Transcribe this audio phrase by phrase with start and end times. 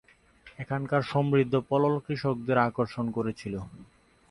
[0.59, 3.55] এখানকার সমৃদ্ধ পলল কৃষকদের আকর্ষণ করেছিল।